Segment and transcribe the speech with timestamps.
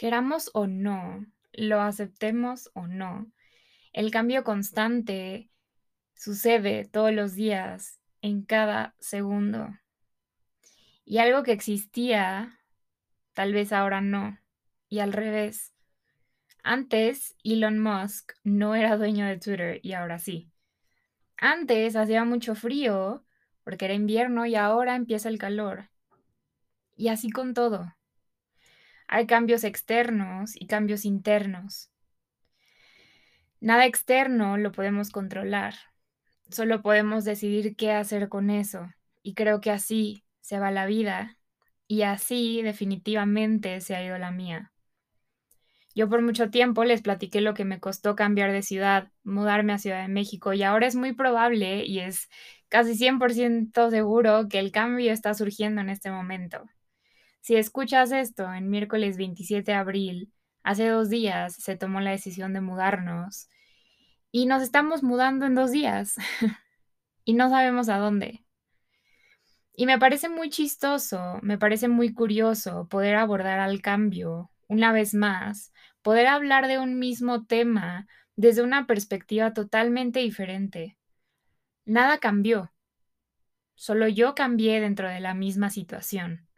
[0.00, 3.30] Queramos o no, lo aceptemos o no,
[3.92, 5.50] el cambio constante
[6.14, 9.68] sucede todos los días, en cada segundo.
[11.04, 12.58] Y algo que existía,
[13.34, 14.38] tal vez ahora no.
[14.88, 15.74] Y al revés.
[16.62, 20.50] Antes, Elon Musk no era dueño de Twitter y ahora sí.
[21.36, 23.26] Antes hacía mucho frío
[23.64, 25.90] porque era invierno y ahora empieza el calor.
[26.96, 27.94] Y así con todo.
[29.12, 31.90] Hay cambios externos y cambios internos.
[33.58, 35.74] Nada externo lo podemos controlar.
[36.48, 38.88] Solo podemos decidir qué hacer con eso.
[39.24, 41.36] Y creo que así se va la vida.
[41.88, 44.70] Y así definitivamente se ha ido la mía.
[45.92, 49.78] Yo por mucho tiempo les platiqué lo que me costó cambiar de ciudad, mudarme a
[49.78, 52.28] Ciudad de México y ahora es muy probable y es
[52.68, 56.62] casi 100% seguro que el cambio está surgiendo en este momento.
[57.40, 62.52] Si escuchas esto en miércoles 27 de abril, hace dos días se tomó la decisión
[62.52, 63.48] de mudarnos
[64.30, 66.16] y nos estamos mudando en dos días
[67.24, 68.44] y no sabemos a dónde.
[69.74, 75.14] Y me parece muy chistoso, me parece muy curioso poder abordar al cambio una vez
[75.14, 75.72] más,
[76.02, 78.06] poder hablar de un mismo tema
[78.36, 80.98] desde una perspectiva totalmente diferente.
[81.86, 82.70] Nada cambió,
[83.74, 86.49] solo yo cambié dentro de la misma situación.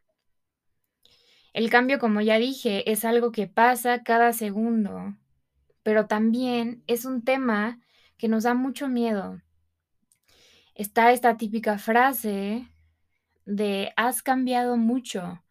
[1.53, 5.17] El cambio, como ya dije, es algo que pasa cada segundo,
[5.83, 7.78] pero también es un tema
[8.17, 9.42] que nos da mucho miedo.
[10.75, 12.69] Está esta típica frase
[13.45, 15.42] de has cambiado mucho,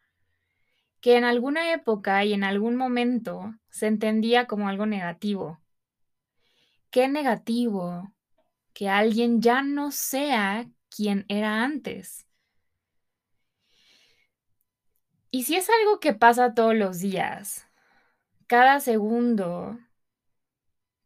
[1.02, 5.60] que en alguna época y en algún momento se entendía como algo negativo.
[6.90, 8.12] Qué negativo
[8.74, 12.28] que alguien ya no sea quien era antes.
[15.32, 17.66] Y si es algo que pasa todos los días,
[18.48, 19.80] cada segundo,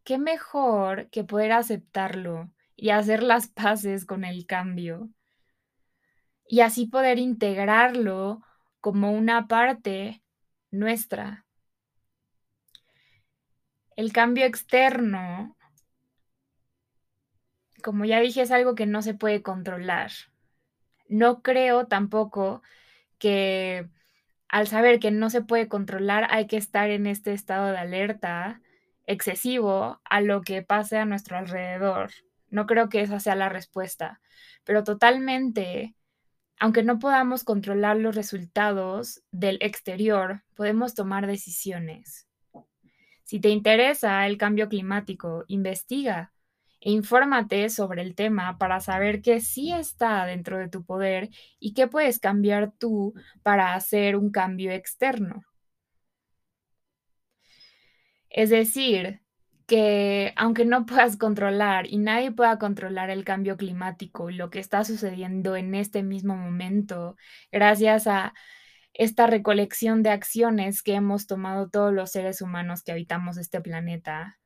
[0.04, 5.09] qué mejor que poder aceptarlo y hacer las paces con el cambio.
[6.47, 8.41] Y así poder integrarlo
[8.81, 10.24] como una parte
[10.72, 11.46] nuestra.
[13.96, 15.56] El cambio externo,
[17.84, 20.12] como ya dije, es algo que no se puede controlar.
[21.08, 22.64] No creo tampoco
[23.19, 23.90] que
[24.47, 28.61] al saber que no se puede controlar, hay que estar en este estado de alerta
[29.07, 32.11] excesivo a lo que pase a nuestro alrededor.
[32.50, 34.22] No creo que esa sea la respuesta,
[34.63, 35.95] pero totalmente,
[36.59, 42.28] aunque no podamos controlar los resultados del exterior, podemos tomar decisiones.
[43.23, 46.31] Si te interesa el cambio climático, investiga
[46.85, 51.29] infórmate sobre el tema para saber qué sí está dentro de tu poder
[51.59, 53.13] y qué puedes cambiar tú
[53.44, 55.44] para hacer un cambio externo.
[58.29, 59.22] Es decir,
[59.68, 64.59] que aunque no puedas controlar y nadie pueda controlar el cambio climático y lo que
[64.59, 67.16] está sucediendo en este mismo momento,
[67.52, 68.34] gracias a
[68.94, 74.38] esta recolección de acciones que hemos tomado todos los seres humanos que habitamos este planeta,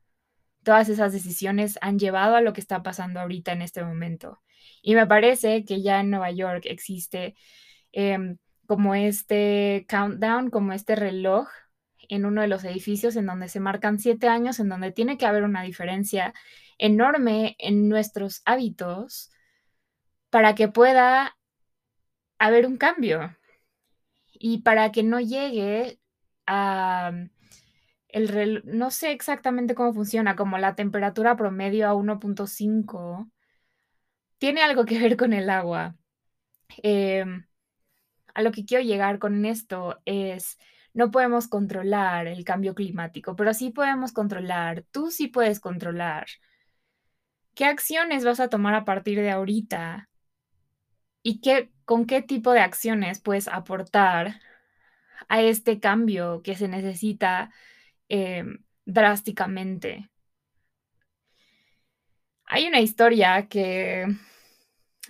[0.70, 4.40] todas esas decisiones han llevado a lo que está pasando ahorita en este momento.
[4.84, 7.34] Y me parece que ya en Nueva York existe
[7.92, 8.38] em,
[8.68, 11.48] como este countdown, como este reloj
[12.08, 15.26] en uno de los edificios en donde se marcan siete años, en donde tiene que
[15.26, 16.36] haber una diferencia
[16.78, 19.32] enorme en nuestros hábitos
[20.30, 21.36] para que pueda
[22.38, 23.36] haber un cambio
[24.34, 26.00] y para que no llegue
[26.46, 27.12] a
[28.10, 33.30] el no sé exactamente cómo funciona, como la temperatura promedio a 1.5
[34.38, 35.96] tiene algo que ver con el agua.
[36.84, 37.46] Em,
[38.34, 40.58] a lo que quiero llegar con esto es,
[40.94, 46.28] no podemos controlar el cambio climático, pero sí podemos controlar, tú sí puedes controlar.
[47.54, 50.10] ¿Qué acciones vas a tomar a partir de ahorita?
[51.22, 54.40] ¿Y qué, con qué tipo de acciones puedes aportar
[55.28, 57.52] a este cambio que se necesita
[58.10, 60.10] Em, drásticamente.
[62.46, 64.08] Hay una historia que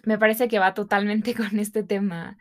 [0.04, 2.38] me parece que va totalmente con este tema,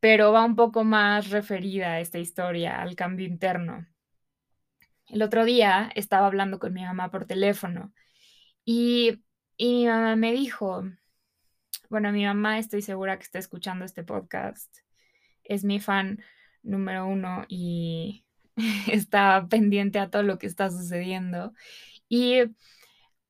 [0.00, 3.86] pero va un poco más referida a esta historia, al cambio interno.
[5.08, 7.92] El otro día estaba hablando con mi mamá por teléfono
[8.64, 9.22] y,
[9.56, 10.84] y mi mamá me dijo,
[11.90, 14.78] bueno, mi mamá estoy segura que está escuchando este podcast,
[15.44, 16.22] es mi fan
[16.62, 18.24] número uno y
[18.88, 21.52] está pendiente a todo lo que está sucediendo.
[22.08, 22.42] Y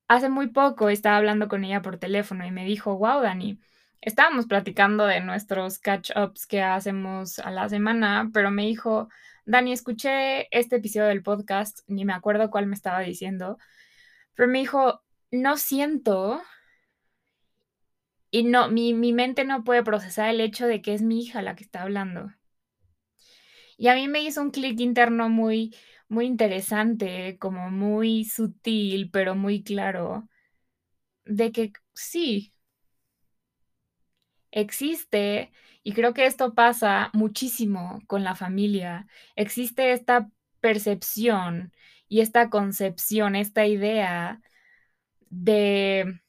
[0.09, 3.61] hace muy poco estaba hablando con ella por teléfono y me dijo, wow, Dani,
[4.01, 9.09] estábamos platicando de nuestros catch-ups que hacemos a la semana, pero me dijo,
[9.47, 13.59] Dani, escuché este episodio del podcast, ni me acuerdo cuál me estaba diciendo,
[14.35, 16.43] pero me dijo, no siento
[18.31, 21.43] y no, mi, mi mente no puede procesar el hecho de que es mi hija
[21.43, 22.33] la que está hablando.
[23.77, 25.75] Y a mí me hizo un clic interno muy,
[26.09, 30.29] muy interesante, como muy sutil, pero muy claro,
[31.25, 32.53] de que sí,
[34.51, 35.53] existe,
[35.83, 40.29] y creo que esto pasa muchísimo con la familia, existe esta
[40.61, 41.73] percepción
[42.09, 44.41] y esta concepción, esta idea
[45.31, 46.21] de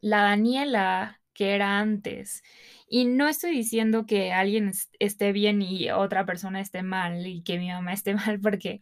[0.00, 2.42] la Daniela que era antes.
[2.88, 7.58] Y no estoy diciendo que alguien esté bien y otra persona esté mal y que
[7.58, 8.80] mi mamá esté mal porque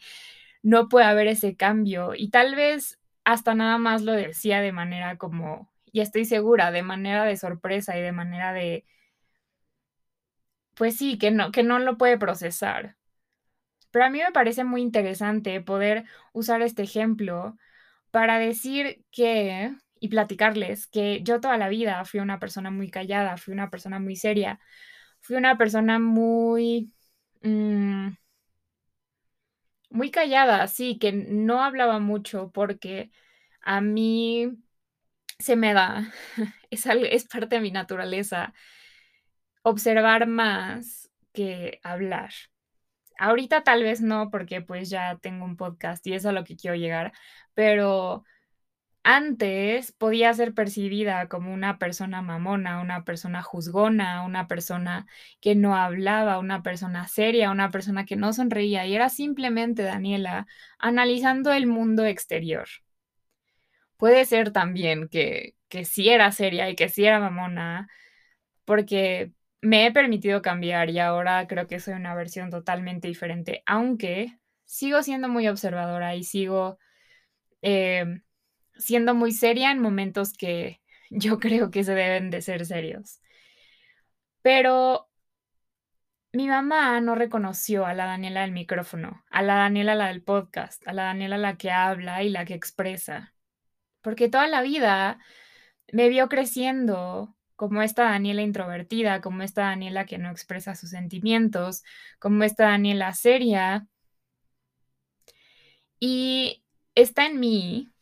[0.63, 2.15] no puede haber ese cambio.
[2.17, 6.83] Y tal vez hasta nada más lo decía de manera como, y estoy segura, de
[6.83, 8.87] manera de sorpresa y de manera de,
[10.75, 12.97] pues sí, que no, que no lo puede procesar.
[13.91, 17.57] Pero a mí me parece muy interesante poder usar este ejemplo
[18.11, 23.37] para decir que y platicarles que yo toda la vida fui una persona muy callada,
[23.37, 24.61] fui una persona muy seria,
[25.21, 26.93] fui una persona muy...
[27.43, 28.11] Mm,
[29.91, 33.11] muy callada, sí, que no hablaba mucho porque
[33.63, 34.51] a mí
[35.39, 36.13] se me da,
[36.71, 38.55] es, es parte de mi naturaleza,
[39.63, 42.33] observar más que hablar.
[43.19, 46.57] Ahorita tal vez no, porque pues ya tengo un podcast y es a lo que
[46.57, 47.13] quiero llegar,
[47.55, 48.25] pero
[49.09, 55.07] antes podía ser percibida como una persona mamona, una persona juzgona, una persona
[55.41, 60.49] que no hablaba, una persona seria, una persona que no sonreía y era simplemente Daniela
[60.81, 62.67] analizando el mundo exterior.
[63.97, 67.89] Puede ser también que, que sí era seria y que sí era mamona,
[68.65, 74.39] porque me he permitido cambiar y ahora creo que soy una versión totalmente diferente, aunque
[74.65, 76.79] sigo siendo muy observadora y sigo...
[77.63, 78.21] Eh,
[78.79, 80.81] siendo muy seria en momentos que
[81.11, 83.21] yo creo que se deben de ser serios.
[84.43, 85.09] Pero
[86.33, 90.87] mi mamá no reconoció a la Daniela del micrófono, a la Daniela la del podcast,
[90.87, 93.35] a la Daniela la que habla y la que expresa,
[94.03, 95.19] porque toda la vida
[95.93, 101.83] me vio creciendo como esta Daniela introvertida, como esta Daniela que no expresa sus sentimientos,
[102.19, 103.87] como esta Daniela seria.
[105.99, 106.63] Y
[106.95, 107.93] está en mí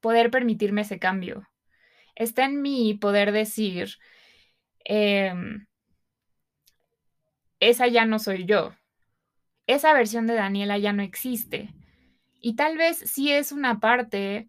[0.00, 1.48] poder permitirme ese cambio.
[2.14, 3.96] Está en mí poder decir,
[4.84, 5.66] em,
[7.60, 8.74] esa ya no soy yo.
[9.66, 11.74] Esa versión de Daniela ya no existe.
[12.40, 14.48] Y tal vez sí es una parte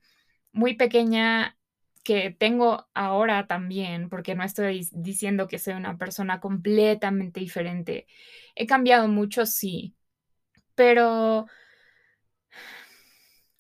[0.52, 1.58] muy pequeña
[2.04, 8.08] que tengo ahora también, porque no estoy diciendo que soy una persona completamente diferente.
[8.56, 9.96] He cambiado mucho, sí,
[10.76, 11.48] pero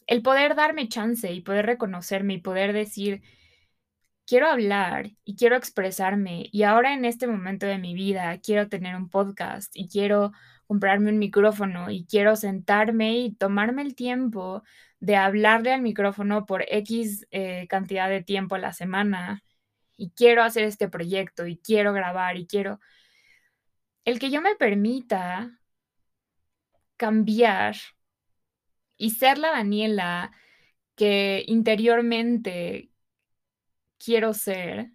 [0.08, 3.22] el poder darme chance y poder reconocerme y poder decir,
[4.26, 8.96] quiero hablar y quiero expresarme y ahora en este momento de mi vida quiero tener
[8.96, 10.34] un podcast y quiero
[10.68, 14.64] comprarme un micrófono y quiero sentarme y tomarme el tiempo
[15.00, 19.44] de hablarle al micrófono por X eh, cantidad de tiempo a la semana
[19.98, 22.80] y quiero hacer este proyecto y quiero grabar y quiero...
[24.06, 25.60] El que yo me permita
[26.98, 27.76] cambiar
[28.98, 30.32] y ser la Daniela
[30.96, 32.92] que interiormente
[34.00, 34.92] quiero ser,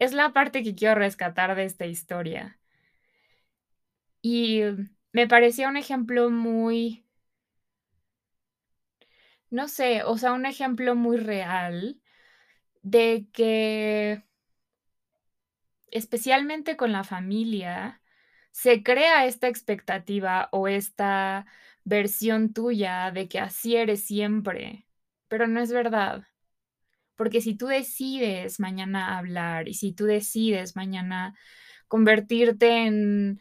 [0.00, 2.58] es la parte que quiero rescatar de esta historia.
[4.22, 4.60] Y
[5.12, 7.04] me parecía un ejemplo muy,
[9.50, 12.00] no sé, o sea, un ejemplo muy real
[12.82, 14.24] de que,
[15.90, 18.00] especialmente con la familia,
[18.52, 21.46] se crea esta expectativa o esta
[21.84, 24.86] versión tuya de que así eres siempre,
[25.28, 26.24] pero no es verdad.
[27.16, 31.34] Porque si tú decides mañana hablar y si tú decides mañana
[31.88, 33.40] convertirte en,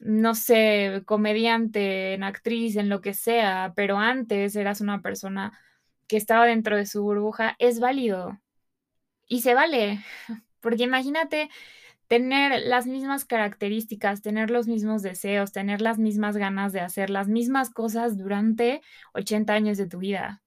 [0.00, 5.58] no sé, comediante, en actriz, en lo que sea, pero antes eras una persona
[6.08, 8.40] que estaba dentro de su burbuja, es válido.
[9.26, 10.04] Y se vale.
[10.60, 11.50] Porque imagínate
[12.08, 17.28] tener las mismas características, tener los mismos deseos, tener las mismas ganas de hacer las
[17.28, 18.82] mismas cosas durante
[19.14, 20.42] 80 años de tu vida.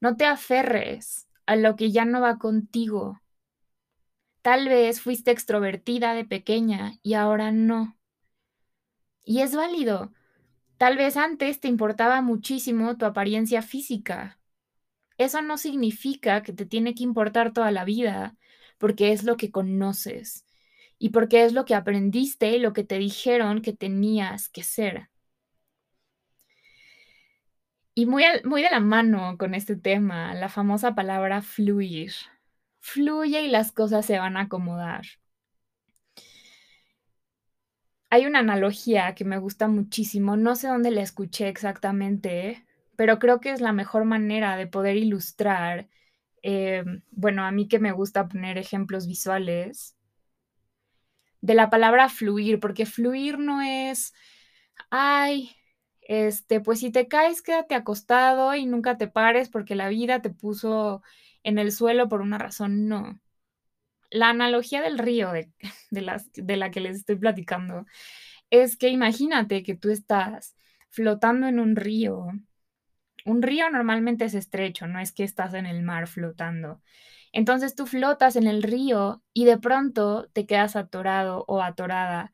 [0.00, 3.20] No te aferres a lo que ya no va contigo.
[4.42, 7.96] Tal vez fuiste extrovertida de pequeña y ahora no.
[9.24, 10.12] Y es válido.
[10.76, 14.38] Tal vez antes te importaba muchísimo tu apariencia física.
[15.18, 18.36] Eso no significa que te tiene que importar toda la vida
[18.78, 20.44] porque es lo que conoces.
[21.00, 25.10] y porque es lo que aprendiste y lo que te dijeron que tenías que ser.
[27.94, 32.12] Y muy, muy de la mano con este tema, la famosa palabra fluir.
[32.80, 35.04] Fluye y las cosas se van a acomodar.
[38.10, 42.64] Hay una analogía que me gusta muchísimo, no sé dónde la escuché exactamente,
[42.96, 45.88] pero creo que es la mejor manera de poder ilustrar,
[46.46, 49.96] eh, bueno, a mí que me gusta poner ejemplos visuales,
[51.40, 54.12] de la palabra fluir, porque fluir no es,
[54.90, 55.50] ay,
[56.02, 60.30] este, pues si te caes, quédate acostado y nunca te pares porque la vida te
[60.30, 61.02] puso
[61.42, 63.20] en el suelo por una razón, no.
[64.10, 65.52] La analogía del río de,
[65.90, 67.86] de la que les estoy platicando
[68.50, 70.56] es que imagínate que tú estás
[70.90, 72.28] flotando en un río.
[73.26, 76.80] Un río normalmente es estrecho, no es que estás en el mar flotando.
[77.32, 82.32] Entonces tú flotas en el río y de pronto te quedas atorado o atorada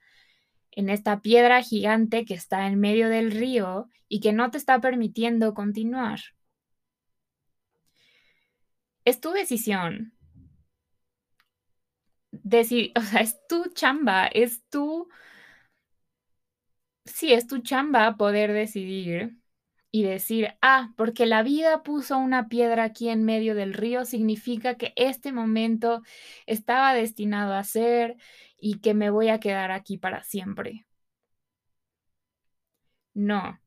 [0.73, 4.81] en esta piedra gigante que está en medio del río y que no te está
[4.81, 6.21] permitiendo continuar.
[9.05, 10.13] Es tu decisión.
[12.33, 15.09] Decir, o sea, es tu chamba, es tu...
[17.05, 19.37] Sí, es tu chamba poder decidir
[19.93, 24.77] y decir, ah, porque la vida puso una piedra aquí en medio del río, significa
[24.77, 26.03] que este momento
[26.47, 28.17] estaba destinado a ser
[28.59, 30.87] y que me voy a quedar aquí para siempre.
[33.15, 33.59] No.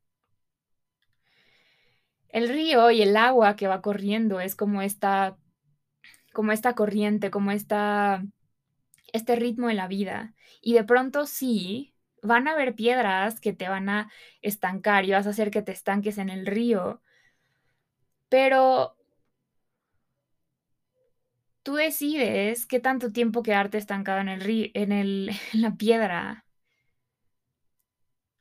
[2.30, 5.38] El río y el agua que va corriendo es como esta,
[6.34, 8.24] como esta corriente, como esta,
[9.14, 10.36] este ritmo de la vida.
[10.62, 11.95] Y de pronto sí,
[12.26, 15.72] van a haber piedras que te van a estancar y vas a hacer que te
[15.72, 17.02] estanques en el río.
[18.30, 18.96] Pero
[21.64, 26.46] tú decides qué tanto tiempo quedarte estancado en el río, en, el, en la piedra.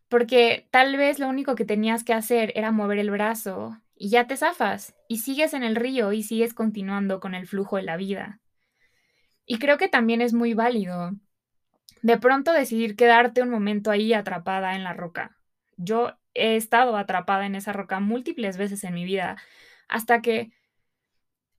[0.08, 4.26] Porque tal vez lo único que tenías que hacer era mover el brazo y ya
[4.26, 7.96] te zafas y sigues en el río y sigues continuando con el flujo de la
[7.98, 8.40] vida.
[9.46, 11.12] Y creo que también es muy válido
[12.04, 15.38] de pronto decidir quedarte un momento ahí atrapada en la roca.
[15.78, 19.38] Yo he estado atrapada en esa roca múltiples veces en mi vida
[19.88, 20.52] hasta que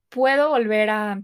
[0.08, 1.20] puedo volver a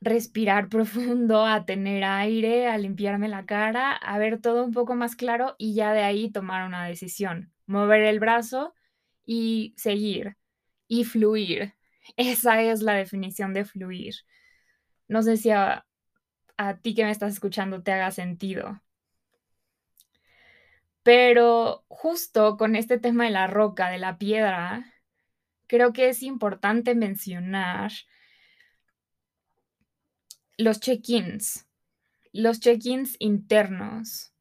[0.00, 5.14] respirar profundo, a tener aire, a limpiarme la cara, a ver todo un poco más
[5.14, 8.72] claro y ya de ahí tomar una decisión, mover el brazo
[9.26, 10.38] y seguir
[10.86, 11.74] y fluir.
[12.16, 14.14] Esa es la definición de fluir.
[15.08, 15.84] No sé si a,
[16.58, 18.82] a ti que me estás escuchando te haga sentido.
[21.02, 24.92] Pero justo con este tema de la roca, de la piedra,
[25.66, 27.92] creo que es importante mencionar
[30.58, 31.66] los check-ins,
[32.32, 34.34] los check-ins internos.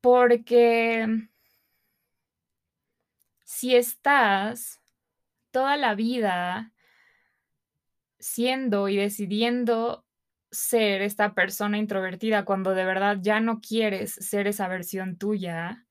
[0.00, 1.28] Porque
[3.44, 4.80] si estás
[5.50, 6.72] toda la vida
[8.18, 10.04] siendo y decidiendo
[10.50, 15.86] ser esta persona introvertida cuando de verdad ya no quieres ser esa versión tuya,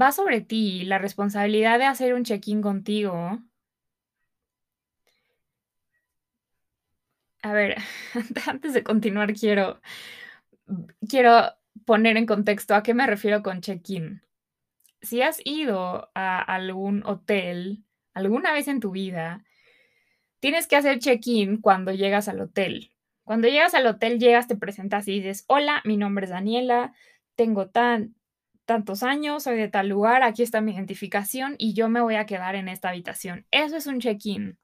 [0.00, 3.40] va sobre ti la responsabilidad de hacer un check-in contigo.
[7.42, 7.76] A ver,
[8.46, 9.80] antes de continuar quiero
[11.08, 11.52] quiero
[11.84, 14.22] poner en contexto a qué me refiero con check-in.
[15.02, 19.44] Si has ido a algún hotel alguna vez en tu vida
[20.40, 22.90] tienes que hacer check-in cuando llegas al hotel.
[23.24, 26.94] Cuando llegas al hotel, llegas, te presentas y dices, hola, mi nombre es Daniela,
[27.36, 28.16] tengo tan,
[28.64, 32.26] tantos años, soy de tal lugar, aquí está mi identificación y yo me voy a
[32.26, 33.46] quedar en esta habitación.
[33.50, 34.58] Eso es un check-in.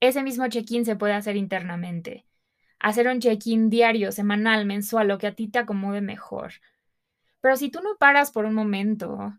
[0.00, 2.26] Ese mismo check-in se puede hacer internamente.
[2.78, 6.54] Hacer un check-in diario, semanal, mensual, lo que a ti te acomode mejor.
[7.40, 9.38] Pero si tú no paras por un momento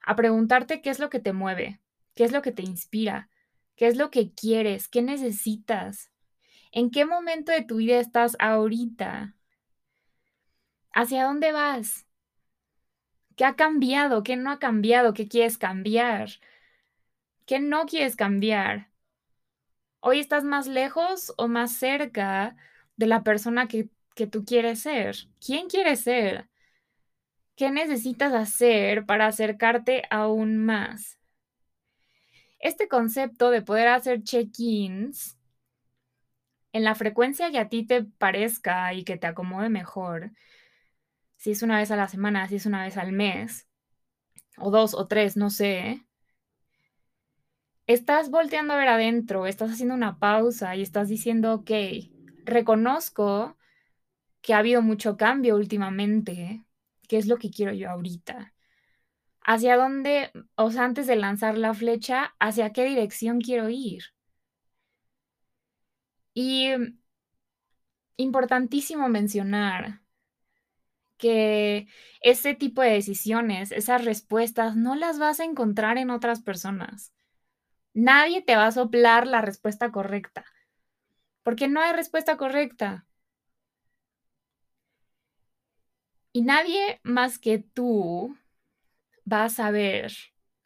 [0.00, 1.80] a preguntarte qué es lo que te mueve,
[2.14, 3.30] qué es lo que te inspira,
[3.76, 4.88] ¿Qué es lo que quieres?
[4.88, 6.10] ¿Qué necesitas?
[6.72, 9.34] ¿En qué momento de tu vida estás ahorita?
[10.92, 12.06] ¿Hacia dónde vas?
[13.36, 14.22] ¿Qué ha cambiado?
[14.22, 15.14] ¿Qué no ha cambiado?
[15.14, 16.30] ¿Qué quieres cambiar?
[17.46, 18.90] ¿Qué no quieres cambiar?
[20.00, 22.56] ¿Hoy estás más lejos o más cerca
[22.96, 25.16] de la persona que, que tú quieres ser?
[25.40, 26.48] ¿Quién quieres ser?
[27.56, 31.18] ¿Qué necesitas hacer para acercarte aún más?
[32.62, 35.36] Este concepto de poder hacer check-ins
[36.72, 40.32] en la frecuencia que a ti te parezca y que te acomode mejor,
[41.36, 43.68] si es una vez a la semana, si es una vez al mes,
[44.56, 46.06] o dos o tres, no sé,
[47.86, 52.12] estás volteando a ver adentro, estás haciendo una pausa y estás diciendo: "Okey,
[52.44, 53.56] reconozco
[54.42, 56.64] que ha habido mucho cambio últimamente,
[57.08, 58.51] ¿qué es lo que quiero yo ahorita?
[59.44, 60.30] ¿Hacia dónde?".
[60.56, 64.02] O sea, antes de lanzar la flecha, ¿hacia qué dirección quiero ir?
[66.34, 66.72] Y
[68.16, 70.00] importantísimo mencionar
[71.18, 71.86] que
[72.20, 77.12] ese tipo de decisiones, esas respuestas, no las vas a encontrar en otras personas.
[77.94, 80.44] Nadie te va a soplar la respuesta correcta,
[81.44, 83.06] porque no hay respuesta correcta.
[86.32, 88.36] Y nadie más que tú
[89.30, 90.12] va a saber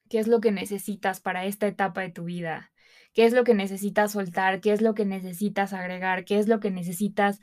[0.08, 2.72] qué es lo que necesitas para esta etapa de tu vida,
[3.12, 6.60] qué es lo que necesitas soltar, qué es lo que necesitas agregar, qué es lo
[6.60, 7.40] que necesitas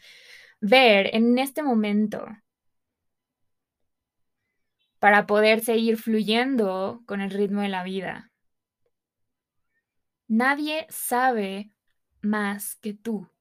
[0.62, 2.25] ver en este momento
[5.00, 8.32] para poder seguir fluyendo con el ritmo de la vida.
[10.29, 11.72] Nadie sabe
[12.22, 13.33] más que tú.